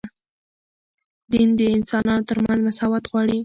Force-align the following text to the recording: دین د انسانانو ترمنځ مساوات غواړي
دین 1.31 1.49
د 1.59 1.61
انسانانو 1.77 2.27
ترمنځ 2.29 2.59
مساوات 2.67 3.03
غواړي 3.11 3.37